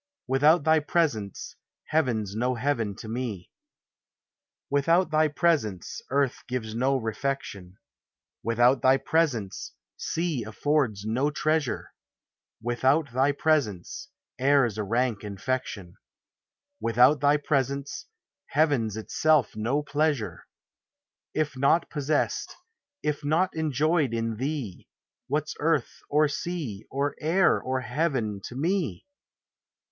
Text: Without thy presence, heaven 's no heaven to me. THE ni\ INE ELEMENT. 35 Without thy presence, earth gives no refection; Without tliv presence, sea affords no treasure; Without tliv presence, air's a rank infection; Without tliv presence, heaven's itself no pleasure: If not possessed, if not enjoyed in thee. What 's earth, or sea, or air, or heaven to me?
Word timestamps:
Without 0.25 0.63
thy 0.63 0.79
presence, 0.79 1.55
heaven 1.89 2.25
's 2.25 2.33
no 2.35 2.55
heaven 2.55 2.95
to 2.95 3.07
me. 3.07 3.51
THE 4.71 4.77
ni\ 4.77 4.79
INE 4.81 4.89
ELEMENT. 4.89 5.11
35 5.11 5.11
Without 5.11 5.11
thy 5.11 5.27
presence, 5.27 6.01
earth 6.09 6.39
gives 6.47 6.73
no 6.73 6.97
refection; 6.97 7.77
Without 8.41 8.81
tliv 8.81 9.05
presence, 9.05 9.73
sea 9.97 10.43
affords 10.43 11.05
no 11.05 11.29
treasure; 11.29 11.91
Without 12.63 13.09
tliv 13.09 13.37
presence, 13.37 14.09
air's 14.39 14.79
a 14.79 14.83
rank 14.83 15.23
infection; 15.23 15.97
Without 16.79 17.19
tliv 17.21 17.43
presence, 17.43 18.07
heaven's 18.47 18.97
itself 18.97 19.55
no 19.55 19.83
pleasure: 19.83 20.47
If 21.35 21.55
not 21.55 21.91
possessed, 21.91 22.55
if 23.03 23.23
not 23.23 23.55
enjoyed 23.55 24.15
in 24.15 24.37
thee. 24.37 24.87
What 25.27 25.49
's 25.49 25.55
earth, 25.59 25.99
or 26.09 26.27
sea, 26.27 26.87
or 26.89 27.13
air, 27.21 27.61
or 27.61 27.81
heaven 27.81 28.41
to 28.45 28.55
me? 28.55 29.05